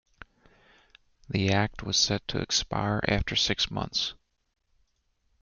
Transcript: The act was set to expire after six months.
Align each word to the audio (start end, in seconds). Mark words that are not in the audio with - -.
The 1.29 1.51
act 1.51 1.83
was 1.83 1.95
set 1.95 2.27
to 2.29 2.39
expire 2.39 3.03
after 3.07 3.35
six 3.35 3.69
months. 3.69 4.15